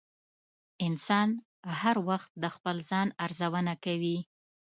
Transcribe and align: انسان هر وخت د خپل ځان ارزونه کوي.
انسان 0.85 1.29
هر 1.81 1.95
وخت 2.09 2.31
د 2.43 2.45
خپل 2.55 2.75
ځان 2.89 3.07
ارزونه 3.25 3.73
کوي. 3.85 4.17